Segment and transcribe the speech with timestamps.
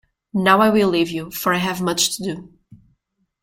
[0.33, 2.57] Now I will leave you, for I have much to do.